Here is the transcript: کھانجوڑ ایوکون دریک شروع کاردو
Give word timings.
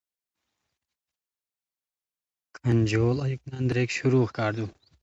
کھانجوڑ 2.55 3.15
ایوکون 3.25 3.61
دریک 3.69 3.89
شروع 3.97 4.25
کاردو 4.37 4.65